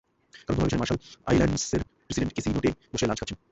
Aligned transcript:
কারণ 0.37 0.55
তোমার 0.55 0.67
পেছনে 0.67 0.81
মার্শাল 0.81 0.97
আইল্যান্ডসের 1.27 1.81
প্রেসিডেন্ট 2.05 2.31
কেসি 2.35 2.49
নোটে 2.49 2.69
বসে 2.91 3.05
লাঞ্চ 3.07 3.19
খাচ্ছেন। 3.21 3.37